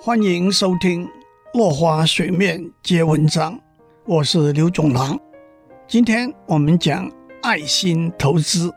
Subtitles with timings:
[0.00, 1.04] 欢迎收听
[1.54, 3.52] 《落花水面皆文章》，
[4.06, 5.18] 我是刘总郎。
[5.88, 7.10] 今天我们讲
[7.42, 8.72] 爱心投资。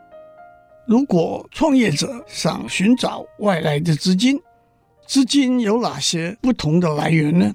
[0.84, 4.40] 如果创业者想寻找外来的资金，
[5.06, 7.54] 资金有哪些不同的来源呢？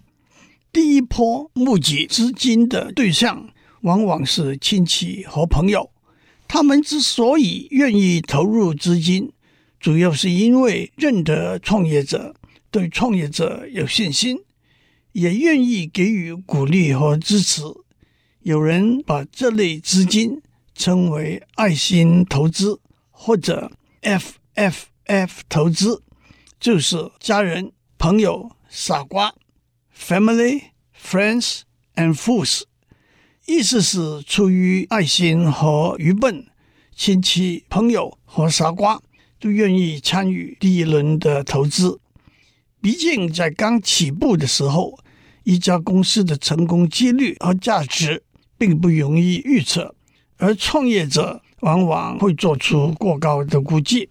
[0.72, 3.50] 第一波募集资金的对象
[3.82, 5.92] 往往是亲戚和朋友，
[6.48, 9.34] 他们之所以愿意投入资金，
[9.78, 12.34] 主要是因为认得创业者。
[12.70, 14.40] 对创业者有信心，
[15.12, 17.62] 也愿意给予鼓励和支持。
[18.42, 20.42] 有人把这类资金
[20.74, 23.72] 称为爱心投资或者
[24.02, 26.04] FFF 投资，
[26.60, 29.34] 就是家人、朋友、傻瓜
[29.98, 30.64] （Family,
[30.96, 31.62] Friends
[31.96, 32.64] and Fools）。
[33.46, 36.48] 意思是出于爱心和愚笨，
[36.96, 39.02] 亲戚、朋友和傻瓜
[39.40, 42.00] 都愿意参与第一轮的投资。
[42.82, 44.98] 毕竟，在刚起步的时候，
[45.44, 48.24] 一家公司的成功几率和价值
[48.58, 49.96] 并不容易预测，
[50.38, 54.10] 而创业者往往会做出过高的估计。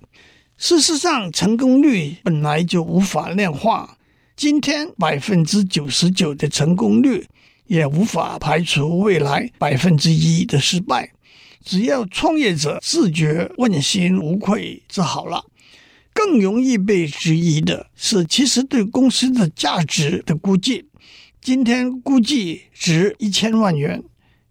[0.58, 3.96] 事实上，成功率本来就无法量化。
[4.34, 7.26] 今天百分之九十九的成功率，
[7.66, 11.12] 也无法排除未来百分之一的失败。
[11.64, 15.44] 只要创业者自觉问心无愧就好了。
[16.16, 20.86] 更容易被质疑的是，其实对公司的价值的估计，
[21.42, 24.02] 今天估计值一千万元，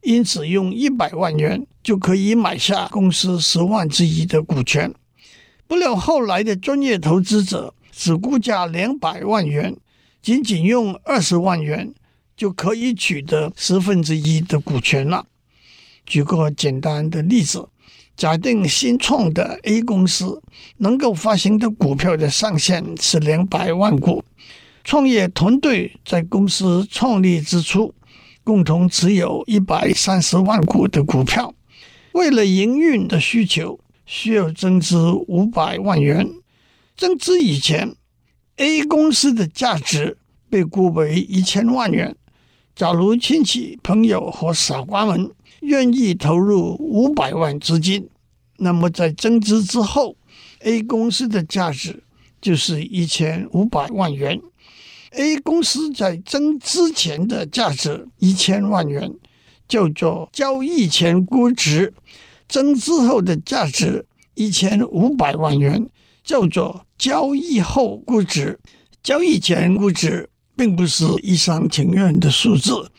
[0.03, 4.93] 因此用一百万元就可以买下公司十万之一的股权。
[5.66, 9.75] 不料后来的专业投资者只估价两百万元，
[10.21, 11.95] 仅仅用二十万元
[12.38, 15.25] 就可以取得十分之一的股权了。
[16.05, 17.69] 举个简单的例子。
[18.16, 20.41] 假定新创的 A 公司
[20.77, 24.23] 能够发行的股票的上限是两百万股，
[24.83, 27.93] 创业团队在公司创立之初
[28.43, 31.54] 共同持有一百三十万股的股票，
[32.14, 36.30] 为了营运的需求需要增资五百万元。
[36.95, 37.95] 增资以前
[38.55, 40.17] ，A 公司的价值
[40.49, 42.15] 被估为一千万元。
[42.75, 45.31] 假如亲戚、朋友和傻瓜们
[45.61, 48.09] 愿意投入五百万资金，
[48.58, 50.17] 那么在增资之后
[50.59, 52.03] ，A 公司的价值
[52.41, 54.41] 就是一千五百万元。
[55.11, 59.09] A 公司在增资前的价值一千万元，
[59.69, 61.93] 叫做交易前估值；
[62.49, 65.89] 增资后的价值一千五百万元，
[66.25, 68.59] 叫做交易后估值。
[69.02, 72.92] 交易前估值并不是一厢情愿的数字，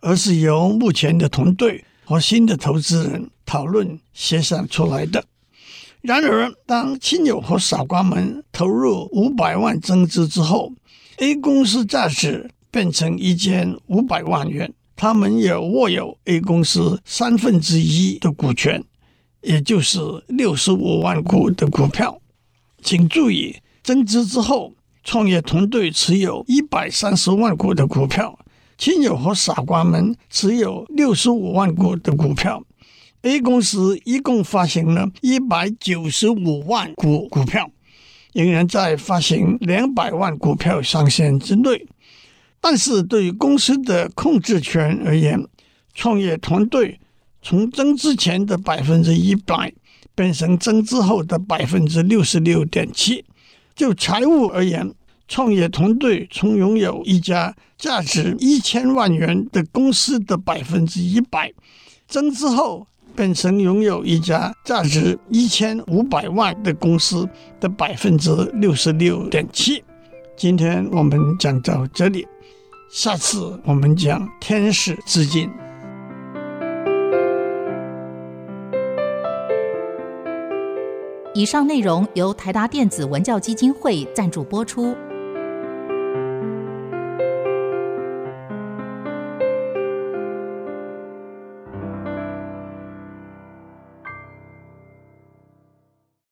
[0.00, 1.84] 而是由目前的团队。
[2.04, 5.24] 和新的投资人讨论协商出来的。
[6.00, 10.72] 然而，当亲友和傻瓜们投入五百万增资之后
[11.18, 18.84] ，A 公司价值变成一千五百万元，他们也握有 A 公司三分之一的股权，
[19.40, 22.20] 也就是六十五万股的股票。
[22.82, 28.38] 请注意，增资之后，创业团队持有一百三十万股的股票。
[28.78, 32.64] 亲友和傻瓜们持有六十五万股的股票
[33.20, 37.70] ，A 公司一共发行了一百九十五万股股票，
[38.32, 41.86] 仍然在发行两百万股票上限之内。
[42.60, 45.46] 但是对于公司的控制权而言，
[45.94, 46.98] 创业团队
[47.40, 49.72] 从增资前的百分之一百
[50.16, 53.24] 变成增资后的百分之六十六点七。
[53.74, 54.92] 就财务而言，
[55.28, 61.52] 创业团队从拥有一家价值一千万元的公司的百分之一百，
[62.06, 67.28] 增资后变成拥有一家价值一千五百万的公司
[67.60, 69.82] 的百分之六十六点七。
[70.36, 72.26] 今天我们讲到这里，
[72.90, 75.50] 下次我们讲天使资金。
[81.34, 84.94] 以上内容由台达电子文教基金会赞助播出。